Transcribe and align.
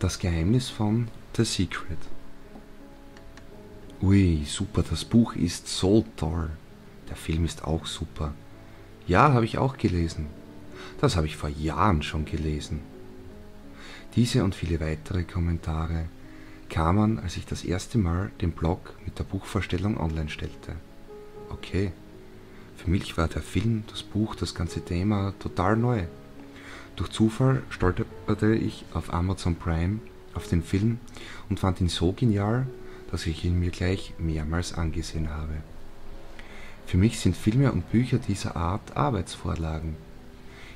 Das 0.00 0.18
Geheimnis 0.18 0.70
von 0.70 1.08
The 1.36 1.44
Secret. 1.44 1.98
Ui, 4.00 4.44
super, 4.46 4.82
das 4.82 5.04
Buch 5.04 5.36
ist 5.36 5.68
so 5.68 6.06
toll. 6.16 6.48
Der 7.10 7.16
Film 7.16 7.44
ist 7.44 7.64
auch 7.64 7.84
super. 7.84 8.32
Ja, 9.06 9.34
habe 9.34 9.44
ich 9.44 9.58
auch 9.58 9.76
gelesen. 9.76 10.28
Das 11.02 11.16
habe 11.16 11.26
ich 11.26 11.36
vor 11.36 11.50
Jahren 11.50 12.02
schon 12.02 12.24
gelesen. 12.24 12.80
Diese 14.16 14.42
und 14.42 14.54
viele 14.54 14.80
weitere 14.80 15.24
Kommentare 15.24 16.06
kamen, 16.70 17.18
als 17.18 17.36
ich 17.36 17.44
das 17.44 17.62
erste 17.62 17.98
Mal 17.98 18.30
den 18.40 18.52
Blog 18.52 18.94
mit 19.04 19.18
der 19.18 19.24
Buchvorstellung 19.24 20.00
online 20.00 20.30
stellte. 20.30 20.76
Okay, 21.50 21.92
für 22.74 22.88
mich 22.88 23.18
war 23.18 23.28
der 23.28 23.42
Film, 23.42 23.84
das 23.90 24.02
Buch, 24.02 24.34
das 24.34 24.54
ganze 24.54 24.82
Thema 24.82 25.34
total 25.38 25.76
neu. 25.76 26.04
Durch 27.00 27.12
Zufall 27.12 27.62
stolperte 27.70 28.54
ich 28.54 28.84
auf 28.92 29.14
Amazon 29.14 29.56
Prime 29.56 30.00
auf 30.34 30.48
den 30.48 30.62
Film 30.62 30.98
und 31.48 31.58
fand 31.58 31.80
ihn 31.80 31.88
so 31.88 32.12
genial, 32.12 32.66
dass 33.10 33.26
ich 33.26 33.42
ihn 33.42 33.58
mir 33.58 33.70
gleich 33.70 34.12
mehrmals 34.18 34.74
angesehen 34.74 35.30
habe. 35.30 35.62
Für 36.84 36.98
mich 36.98 37.18
sind 37.18 37.34
Filme 37.34 37.72
und 37.72 37.90
Bücher 37.90 38.18
dieser 38.18 38.54
Art 38.54 38.98
Arbeitsvorlagen. 38.98 39.96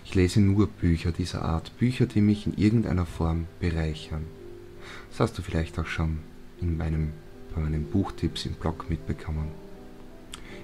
Ich 0.07 0.15
lese 0.15 0.41
nur 0.41 0.67
Bücher 0.67 1.13
dieser 1.13 1.45
Art, 1.45 1.77
Bücher, 1.77 2.07
die 2.07 2.23
mich 2.23 2.47
in 2.47 2.57
irgendeiner 2.57 3.05
Form 3.05 3.45
bereichern. 3.61 4.25
Das 5.11 5.21
hast 5.21 5.37
du 5.37 5.43
vielleicht 5.43 5.79
auch 5.79 5.87
schon 5.87 6.21
in 6.59 6.79
meinem, 6.79 7.13
bei 7.55 7.61
meinen 7.61 7.85
Buchtipps 7.85 8.47
im 8.47 8.55
Blog 8.55 8.89
mitbekommen. 8.89 9.49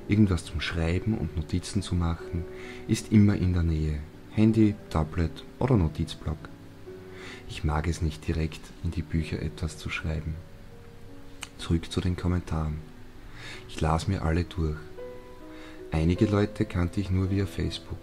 Irgendwas 0.08 0.46
zum 0.46 0.62
Schreiben 0.62 1.18
und 1.18 1.36
Notizen 1.36 1.82
zu 1.82 1.94
machen, 1.94 2.46
ist 2.88 3.12
immer 3.12 3.36
in 3.36 3.52
der 3.52 3.62
Nähe. 3.62 3.98
Handy, 4.40 4.74
Tablet 4.88 5.44
oder 5.58 5.76
Notizblock. 5.76 6.38
Ich 7.50 7.62
mag 7.62 7.86
es 7.86 8.00
nicht 8.00 8.26
direkt 8.26 8.62
in 8.82 8.90
die 8.90 9.02
Bücher 9.02 9.42
etwas 9.42 9.76
zu 9.76 9.90
schreiben. 9.90 10.34
Zurück 11.58 11.92
zu 11.92 12.00
den 12.00 12.16
Kommentaren. 12.16 12.78
Ich 13.68 13.82
las 13.82 14.08
mir 14.08 14.22
alle 14.22 14.44
durch. 14.44 14.78
Einige 15.90 16.24
Leute 16.24 16.64
kannte 16.64 17.02
ich 17.02 17.10
nur 17.10 17.30
via 17.30 17.44
Facebook, 17.44 17.98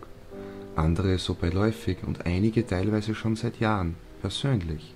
andere 0.75 1.17
so 1.17 1.33
beiläufig 1.33 2.03
und 2.05 2.27
einige 2.27 2.67
teilweise 2.67 3.15
schon 3.15 3.35
seit 3.35 3.59
Jahren, 3.59 3.95
persönlich. 4.21 4.93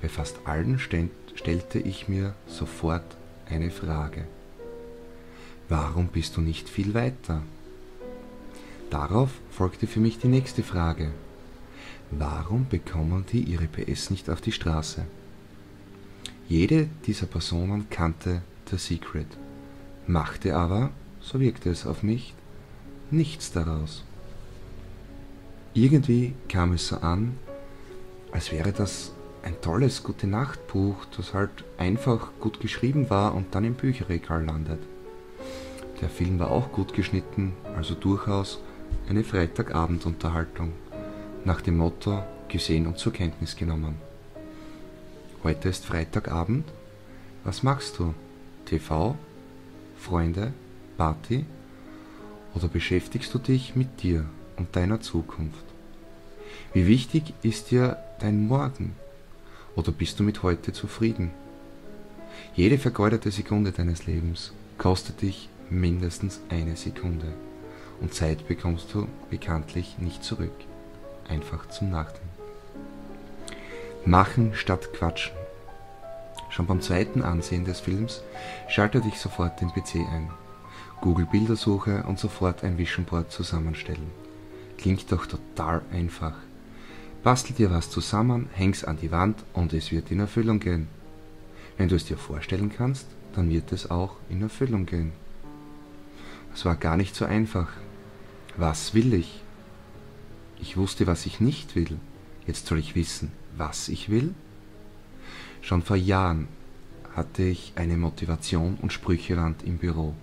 Bei 0.00 0.08
fast 0.08 0.36
allen 0.44 0.78
stellte 0.78 1.80
ich 1.80 2.06
mir 2.06 2.36
sofort 2.46 3.16
eine 3.46 3.72
Frage. 3.72 4.24
Warum 5.68 6.06
bist 6.06 6.36
du 6.36 6.40
nicht 6.40 6.68
viel 6.68 6.94
weiter? 6.94 7.42
Darauf 8.90 9.30
folgte 9.50 9.86
für 9.86 10.00
mich 10.00 10.18
die 10.18 10.26
nächste 10.26 10.64
Frage. 10.64 11.12
Warum 12.10 12.66
bekommen 12.68 13.24
die 13.30 13.44
ihre 13.44 13.68
PS 13.68 14.10
nicht 14.10 14.28
auf 14.28 14.40
die 14.40 14.50
Straße? 14.50 15.06
Jede 16.48 16.88
dieser 17.06 17.26
Personen 17.26 17.88
kannte 17.88 18.42
The 18.68 18.76
Secret, 18.76 19.28
machte 20.08 20.56
aber, 20.56 20.90
so 21.20 21.38
wirkte 21.38 21.70
es 21.70 21.86
auf 21.86 22.02
mich, 22.02 22.34
nichts 23.12 23.52
daraus. 23.52 24.02
Irgendwie 25.72 26.34
kam 26.48 26.72
es 26.72 26.88
so 26.88 26.96
an, 26.96 27.36
als 28.32 28.50
wäre 28.50 28.72
das 28.72 29.12
ein 29.44 29.60
tolles 29.60 30.02
Gute-Nacht-Buch, 30.02 31.04
das 31.16 31.32
halt 31.32 31.64
einfach 31.78 32.32
gut 32.40 32.58
geschrieben 32.58 33.08
war 33.08 33.36
und 33.36 33.54
dann 33.54 33.64
im 33.64 33.74
Bücherregal 33.74 34.44
landet. 34.44 34.80
Der 36.00 36.08
Film 36.08 36.40
war 36.40 36.50
auch 36.50 36.72
gut 36.72 36.92
geschnitten, 36.92 37.52
also 37.76 37.94
durchaus 37.94 38.60
eine 39.08 39.24
Freitagabendunterhaltung, 39.24 40.72
nach 41.44 41.60
dem 41.60 41.76
Motto 41.76 42.22
gesehen 42.48 42.86
und 42.86 42.98
zur 42.98 43.12
Kenntnis 43.12 43.56
genommen. 43.56 43.96
Heute 45.42 45.68
ist 45.68 45.86
Freitagabend. 45.86 46.64
Was 47.44 47.62
machst 47.62 47.98
du? 47.98 48.14
TV? 48.66 49.16
Freunde? 49.96 50.52
Party? 50.96 51.46
Oder 52.54 52.68
beschäftigst 52.68 53.32
du 53.32 53.38
dich 53.38 53.74
mit 53.74 54.02
dir 54.02 54.26
und 54.56 54.76
deiner 54.76 55.00
Zukunft? 55.00 55.64
Wie 56.72 56.86
wichtig 56.86 57.32
ist 57.42 57.70
dir 57.70 57.96
dein 58.18 58.46
Morgen? 58.46 58.94
Oder 59.76 59.92
bist 59.92 60.20
du 60.20 60.24
mit 60.24 60.42
heute 60.42 60.72
zufrieden? 60.72 61.30
Jede 62.54 62.78
vergeudete 62.78 63.30
Sekunde 63.30 63.72
deines 63.72 64.06
Lebens 64.06 64.52
kostet 64.78 65.22
dich 65.22 65.48
mindestens 65.70 66.40
eine 66.48 66.76
Sekunde. 66.76 67.32
Und 68.00 68.14
Zeit 68.14 68.48
bekommst 68.48 68.94
du 68.94 69.06
bekanntlich 69.28 69.98
nicht 69.98 70.24
zurück. 70.24 70.54
Einfach 71.28 71.68
zum 71.68 71.90
Nachdenken. 71.90 72.28
Machen 74.04 74.52
statt 74.54 74.92
Quatschen. 74.94 75.32
Schon 76.48 76.66
beim 76.66 76.80
zweiten 76.80 77.22
Ansehen 77.22 77.64
des 77.64 77.80
Films 77.80 78.22
schalte 78.68 79.00
dich 79.00 79.18
sofort 79.18 79.60
den 79.60 79.68
PC 79.68 79.96
ein. 79.96 80.30
Google 81.00 81.26
Bildersuche 81.26 82.02
und 82.06 82.18
sofort 82.18 82.64
ein 82.64 82.78
Vision 82.78 83.04
Board 83.04 83.30
zusammenstellen. 83.30 84.10
Klingt 84.78 85.12
doch 85.12 85.26
total 85.26 85.82
einfach. 85.92 86.34
Bastel 87.22 87.54
dir 87.54 87.70
was 87.70 87.90
zusammen, 87.90 88.48
häng's 88.54 88.84
an 88.84 88.96
die 88.96 89.10
Wand 89.10 89.38
und 89.52 89.74
es 89.74 89.92
wird 89.92 90.10
in 90.10 90.20
Erfüllung 90.20 90.58
gehen. 90.58 90.88
Wenn 91.76 91.88
du 91.88 91.96
es 91.96 92.06
dir 92.06 92.16
vorstellen 92.16 92.72
kannst, 92.74 93.06
dann 93.34 93.50
wird 93.50 93.72
es 93.72 93.90
auch 93.90 94.16
in 94.28 94.42
Erfüllung 94.42 94.86
gehen. 94.86 95.12
Es 96.54 96.64
war 96.64 96.76
gar 96.76 96.96
nicht 96.96 97.14
so 97.14 97.24
einfach. 97.26 97.68
Was 98.56 98.94
will 98.94 99.14
ich? 99.14 99.42
Ich 100.60 100.76
wusste, 100.76 101.06
was 101.06 101.26
ich 101.26 101.40
nicht 101.40 101.76
will. 101.76 101.98
Jetzt 102.46 102.66
soll 102.66 102.78
ich 102.78 102.94
wissen, 102.94 103.32
was 103.56 103.88
ich 103.88 104.10
will? 104.10 104.34
Schon 105.62 105.82
vor 105.82 105.96
Jahren 105.96 106.48
hatte 107.14 107.42
ich 107.42 107.72
eine 107.76 107.96
Motivation 107.96 108.78
und 108.80 108.92
Sprüchewand 108.92 109.62
im 109.62 109.78
Büro. 109.78 110.14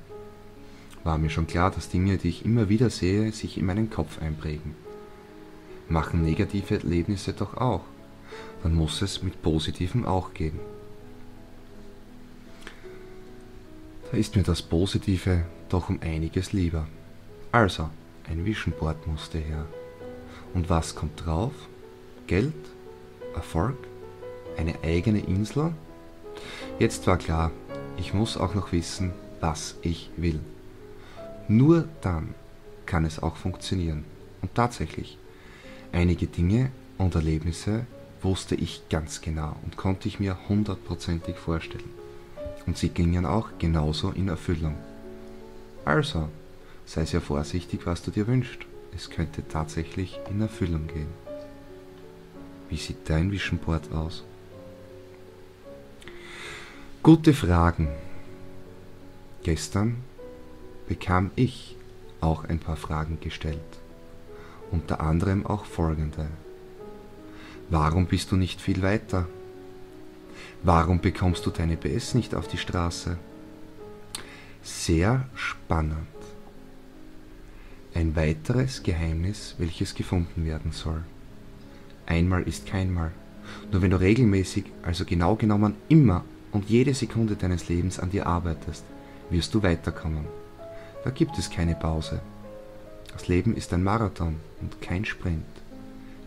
War 1.04 1.18
mir 1.18 1.30
schon 1.30 1.48
klar, 1.48 1.72
dass 1.72 1.90
Dinge, 1.90 2.18
die 2.18 2.30
ich 2.30 2.46
immer 2.46 2.70
wieder 2.70 2.90
sehe, 2.90 3.32
sich 3.32 3.58
in 3.58 3.66
meinen 3.66 3.90
Kopf 3.90 4.22
einprägen. 4.22 4.76
Machen 5.90 6.24
negative 6.24 6.76
Erlebnisse 6.76 7.34
doch 7.34 7.56
auch. 7.56 7.86
Dann 8.62 8.76
muss 8.76 9.02
es 9.02 9.24
mit 9.24 9.42
positiven 9.42 10.06
auch 10.06 10.34
gehen. 10.34 10.60
Da 14.12 14.18
ist 14.18 14.36
mir 14.36 14.44
das 14.44 14.62
Positive 14.62 15.46
doch 15.70 15.90
um 15.90 16.00
einiges 16.02 16.54
lieber. 16.54 16.88
Also, 17.52 17.90
ein 18.30 18.46
Vision 18.46 18.74
Board 18.78 19.08
musste 19.08 19.38
her. 19.38 19.66
Und 20.54 20.70
was 20.70 20.96
kommt 20.96 21.26
drauf? 21.26 21.54
Geld? 22.28 22.54
Erfolg? 23.36 23.78
Eine 24.58 24.76
eigene 24.84 25.20
Insel? 25.20 25.74
Jetzt 26.80 27.08
war 27.08 27.18
klar, 27.18 27.52
ich 27.98 28.14
muss 28.14 28.38
auch 28.38 28.54
noch 28.54 28.72
wissen, 28.72 29.14
was 29.40 29.76
ich 29.82 30.10
will. 30.18 30.40
Nur 31.48 31.88
dann 32.02 32.34
kann 32.86 33.06
es 33.06 33.22
auch 33.22 33.36
funktionieren. 33.36 34.04
Und 34.42 34.54
tatsächlich, 34.56 35.18
einige 35.92 36.28
Dinge 36.28 36.72
und 36.98 37.16
Erlebnisse 37.16 37.86
wusste 38.22 38.56
ich 38.56 38.90
ganz 38.90 39.22
genau 39.22 39.56
und 39.64 39.78
konnte 39.78 40.08
ich 40.08 40.20
mir 40.20 40.38
hundertprozentig 40.50 41.38
vorstellen. 41.38 41.90
Und 42.66 42.78
sie 42.78 42.90
gingen 42.90 43.26
auch 43.26 43.50
genauso 43.60 44.12
in 44.12 44.28
Erfüllung. 44.28 44.76
Also, 45.86 46.28
sei 46.88 47.06
sehr 47.06 47.22
vorsichtig, 47.22 47.82
was 47.86 48.02
du 48.02 48.12
dir 48.12 48.26
wünschst. 48.26 48.66
Es 48.96 49.12
könnte 49.12 49.48
tatsächlich 49.48 50.20
in 50.30 50.42
Erfüllung 50.42 50.88
gehen. 50.88 51.10
Wie 52.70 52.78
sieht 52.78 53.10
dein 53.10 53.32
Vision 53.32 53.60
Board 53.60 53.92
aus? 53.92 54.24
Gute 57.04 57.34
Fragen. 57.34 57.90
Gestern 59.44 59.98
bekam 60.88 61.32
ich 61.36 61.76
auch 62.22 62.46
ein 62.46 62.60
paar 62.60 62.78
Fragen 62.78 63.20
gestellt. 63.20 63.60
Unter 64.72 65.02
anderem 65.02 65.46
auch 65.46 65.66
folgende. 65.66 66.28
Warum 67.70 68.08
bist 68.08 68.32
du 68.32 68.38
nicht 68.38 68.60
viel 68.62 68.82
weiter? 68.82 69.28
Warum 70.64 71.00
bekommst 71.00 71.46
du 71.46 71.52
deine 71.52 71.78
PS 71.78 72.14
nicht 72.14 72.34
auf 72.34 72.48
die 72.48 72.58
Straße? 72.58 73.18
Sehr 74.64 75.30
spannend. 75.36 76.17
Ein 77.98 78.16
weiteres 78.16 78.84
Geheimnis, 78.84 79.56
welches 79.58 79.96
gefunden 79.96 80.46
werden 80.46 80.72
soll. 80.72 81.02
Einmal 82.06 82.44
ist 82.44 82.68
keinmal. 82.68 83.12
Nur 83.72 83.82
wenn 83.82 83.90
du 83.90 84.00
regelmäßig, 84.00 84.66
also 84.84 85.04
genau 85.04 85.34
genommen 85.36 85.74
immer 85.90 86.24
und 86.52 86.70
jede 86.70 86.94
Sekunde 86.94 87.36
deines 87.36 87.70
Lebens 87.70 88.00
an 88.00 88.12
dir 88.12 88.28
arbeitest, 88.28 88.84
wirst 89.32 89.52
du 89.56 89.64
weiterkommen. 89.64 90.26
Da 91.04 91.10
gibt 91.10 91.40
es 91.40 91.50
keine 91.50 91.74
Pause. 91.74 92.22
Das 93.14 93.28
Leben 93.28 93.56
ist 93.56 93.74
ein 93.74 93.84
Marathon 93.84 94.36
und 94.62 94.80
kein 94.80 95.04
Sprint. 95.04 95.44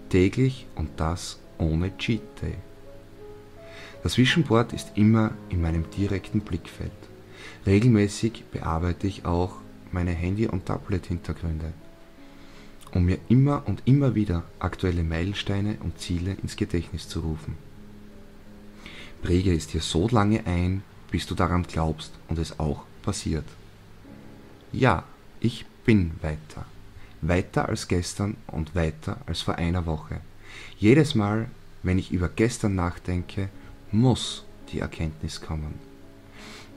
Täglich 0.09 0.67
und 0.75 0.89
das 0.97 1.39
ohne 1.57 1.97
Cheat 1.99 2.43
Day. 2.43 2.55
Das 4.03 4.19
Vision 4.19 4.43
Board 4.43 4.73
ist 4.73 4.91
immer 4.97 5.35
in 5.51 5.63
meinem 5.63 5.89
direkten 5.93 6.41
Blickfeld. 6.41 6.91
Regelmäßig 7.65 8.43
bearbeite 8.51 9.07
ich 9.07 9.25
auch 9.25 9.53
meine 9.93 10.13
Handy- 10.13 10.47
und 10.47 10.67
Tablet-Hintergründe, 10.67 11.73
um 12.93 13.05
mir 13.05 13.19
immer 13.29 13.63
und 13.67 13.83
immer 13.85 14.15
wieder 14.15 14.45
aktuelle 14.59 15.05
Meilensteine 15.05 15.79
und 15.81 15.99
Ziele 15.99 16.37
ins 16.43 16.57
Gedächtnis 16.57 17.09
zu 17.09 17.21
rufen. 17.21 17.57
Präge 19.23 19.55
es 19.55 19.67
dir 19.67 19.81
so 19.81 20.09
lange 20.09 20.47
ein, 20.47 20.83
bis 21.11 21.27
du 21.27 21.35
daran 21.35 21.65
glaubst 21.65 22.13
und 22.29 22.39
es 22.39 22.59
auch 22.59 22.85
passiert. 23.03 23.45
Ja, 24.73 25.05
ich 25.41 25.67
bin 25.85 26.13
weiter. 26.23 26.65
Weiter 27.23 27.69
als 27.69 27.89
gestern 27.89 28.37
und 28.47 28.75
weiter 28.75 29.19
als 29.27 29.43
vor 29.43 29.57
einer 29.57 29.85
Woche. 29.87 30.21
Jedes 30.79 31.15
Mal, 31.15 31.51
wenn 31.83 31.99
ich 31.99 32.13
über 32.13 32.29
gestern 32.29 32.75
nachdenke, 32.75 33.49
muss 33.93 34.45
die 34.73 34.81
Erkenntnis 34.81 35.41
kommen, 35.41 35.75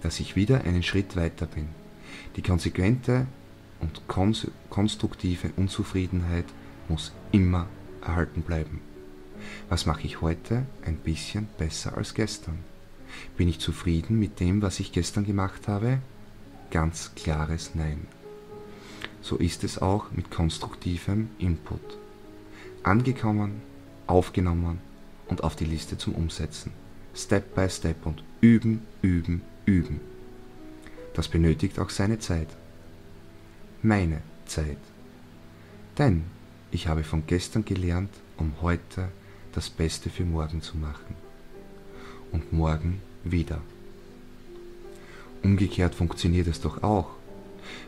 dass 0.01 0.19
ich 0.19 0.35
wieder 0.35 0.63
einen 0.63 0.83
Schritt 0.83 1.15
weiter 1.15 1.45
bin. 1.45 1.67
Die 2.35 2.41
konsequente 2.41 3.27
und 3.79 4.01
konstruktive 4.69 5.51
Unzufriedenheit 5.55 6.45
muss 6.89 7.11
immer 7.31 7.67
erhalten 8.01 8.41
bleiben. 8.41 8.81
Was 9.69 9.85
mache 9.85 10.05
ich 10.05 10.21
heute 10.21 10.65
ein 10.85 10.97
bisschen 10.97 11.47
besser 11.57 11.97
als 11.97 12.13
gestern? 12.13 12.59
Bin 13.37 13.47
ich 13.47 13.59
zufrieden 13.59 14.19
mit 14.19 14.39
dem, 14.39 14.61
was 14.61 14.79
ich 14.79 14.91
gestern 14.91 15.25
gemacht 15.25 15.67
habe? 15.67 15.99
Ganz 16.71 17.11
klares 17.15 17.75
Nein. 17.75 18.07
So 19.21 19.37
ist 19.37 19.63
es 19.63 19.81
auch 19.81 20.11
mit 20.11 20.31
konstruktivem 20.31 21.29
Input. 21.37 21.81
Angekommen, 22.83 23.61
aufgenommen 24.07 24.79
und 25.27 25.43
auf 25.43 25.55
die 25.55 25.65
Liste 25.65 25.97
zum 25.97 26.15
Umsetzen. 26.15 26.71
Step 27.15 27.55
by 27.55 27.69
Step 27.69 28.05
und 28.05 28.23
üben, 28.41 28.81
üben, 29.01 29.41
üben. 29.65 30.01
Das 31.13 31.27
benötigt 31.27 31.79
auch 31.79 31.89
seine 31.89 32.19
Zeit. 32.19 32.47
Meine 33.81 34.21
Zeit. 34.45 34.77
Denn 35.97 36.23
ich 36.71 36.87
habe 36.87 37.03
von 37.03 37.23
gestern 37.27 37.65
gelernt, 37.65 38.09
um 38.37 38.53
heute 38.61 39.09
das 39.51 39.69
Beste 39.69 40.09
für 40.09 40.25
morgen 40.25 40.61
zu 40.61 40.77
machen. 40.77 41.15
Und 42.31 42.51
morgen 42.51 43.01
wieder. 43.23 43.61
Umgekehrt 45.43 45.93
funktioniert 45.93 46.47
es 46.47 46.61
doch 46.61 46.81
auch. 46.81 47.11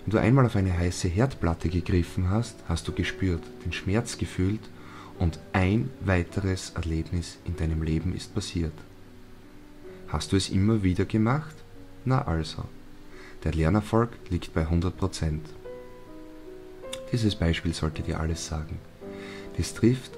Wenn 0.04 0.12
du 0.12 0.18
einmal 0.19 0.45
auf 0.45 0.56
eine 0.56 0.77
heiße 0.77 1.07
Herdplatte 1.07 1.69
gegriffen 1.69 2.30
hast, 2.30 2.56
hast 2.68 2.88
du 2.88 2.92
gespürt, 2.92 3.44
den 3.66 3.74
Schmerz 3.74 4.18
gefühlt 4.18 4.62
und 5.18 5.39
ein 5.54 5.89
weiteres 6.01 6.72
Erlebnis 6.75 7.38
in 7.45 7.56
deinem 7.56 7.81
Leben 7.81 8.13
ist 8.13 8.36
passiert. 8.36 8.74
Hast 10.10 10.31
du 10.31 10.36
es 10.36 10.50
immer 10.50 10.83
wieder 10.83 11.06
gemacht? 11.06 11.56
Na 12.04 12.22
also, 12.27 12.66
der 13.46 13.54
Lernerfolg 13.54 14.10
liegt 14.30 14.54
bei 14.56 14.64
100%. 14.64 15.40
Dieses 17.12 17.36
Beispiel 17.36 17.74
sollte 17.74 18.02
dir 18.02 18.20
alles 18.20 18.48
sagen. 18.48 18.80
Dies 19.58 19.76
trifft 19.76 20.12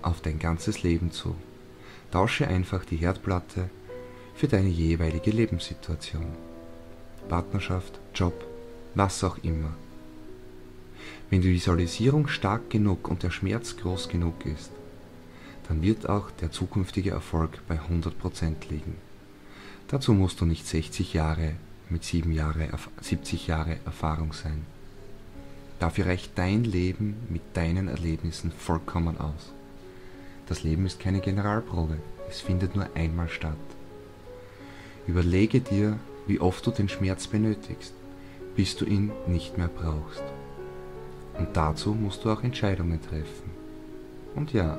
auf 0.00 0.20
dein 0.20 0.38
ganzes 0.38 0.84
Leben 0.84 1.10
zu. 1.10 1.34
Tausche 2.12 2.46
einfach 2.46 2.84
die 2.84 2.96
Herdplatte 2.96 3.68
für 4.36 4.46
deine 4.46 4.68
jeweilige 4.68 5.32
Lebenssituation. 5.32 6.26
Partnerschaft, 7.28 7.98
Job, 8.14 8.46
was 8.94 9.24
auch 9.24 9.38
immer. 9.42 9.74
Wenn 11.30 11.42
die 11.42 11.52
Visualisierung 11.52 12.28
stark 12.28 12.70
genug 12.70 13.08
und 13.08 13.24
der 13.24 13.30
Schmerz 13.30 13.76
groß 13.76 14.08
genug 14.08 14.46
ist, 14.46 14.70
dann 15.66 15.82
wird 15.82 16.08
auch 16.08 16.30
der 16.30 16.52
zukünftige 16.52 17.10
Erfolg 17.10 17.60
bei 17.66 17.80
100% 17.80 18.70
liegen. 18.70 18.94
Dazu 19.88 20.14
musst 20.14 20.40
du 20.40 20.46
nicht 20.46 20.66
60 20.66 21.12
Jahre 21.12 21.54
mit 21.90 22.04
7 22.04 22.32
Jahre, 22.32 22.68
70 23.00 23.46
Jahre 23.46 23.76
Erfahrung 23.84 24.32
sein. 24.32 24.64
Dafür 25.78 26.06
reicht 26.06 26.36
dein 26.36 26.64
Leben 26.64 27.16
mit 27.28 27.42
deinen 27.54 27.88
Erlebnissen 27.88 28.50
vollkommen 28.50 29.18
aus. 29.18 29.52
Das 30.46 30.62
Leben 30.62 30.86
ist 30.86 30.98
keine 30.98 31.20
Generalprobe, 31.20 31.98
es 32.28 32.40
findet 32.40 32.74
nur 32.74 32.88
einmal 32.94 33.28
statt. 33.28 33.56
Überlege 35.06 35.60
dir, 35.60 35.98
wie 36.26 36.40
oft 36.40 36.66
du 36.66 36.70
den 36.70 36.88
Schmerz 36.88 37.26
benötigst, 37.26 37.92
bis 38.56 38.76
du 38.76 38.84
ihn 38.84 39.12
nicht 39.26 39.56
mehr 39.56 39.68
brauchst. 39.68 40.22
Und 41.38 41.56
dazu 41.56 41.94
musst 41.94 42.24
du 42.24 42.30
auch 42.30 42.42
Entscheidungen 42.42 43.00
treffen. 43.00 43.50
Und 44.34 44.52
ja, 44.52 44.78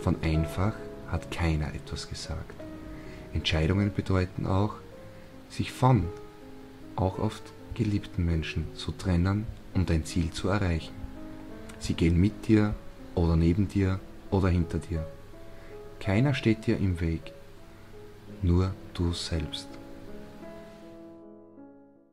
von 0.00 0.16
einfach 0.22 0.74
hat 1.08 1.30
keiner 1.30 1.74
etwas 1.74 2.08
gesagt. 2.08 2.54
Entscheidungen 3.34 3.92
bedeuten 3.94 4.46
auch, 4.46 4.74
sich 5.50 5.70
von, 5.70 6.04
auch 6.96 7.18
oft 7.18 7.42
geliebten 7.74 8.24
Menschen 8.24 8.66
zu 8.74 8.92
trennen, 8.92 9.46
um 9.74 9.86
dein 9.86 10.04
Ziel 10.04 10.30
zu 10.30 10.48
erreichen. 10.48 10.94
Sie 11.78 11.94
gehen 11.94 12.20
mit 12.20 12.48
dir 12.48 12.74
oder 13.14 13.36
neben 13.36 13.68
dir 13.68 14.00
oder 14.30 14.48
hinter 14.48 14.78
dir. 14.78 15.06
Keiner 16.00 16.34
steht 16.34 16.66
dir 16.66 16.78
im 16.78 17.00
Weg, 17.00 17.32
nur 18.42 18.74
du 18.94 19.12
selbst. 19.12 19.68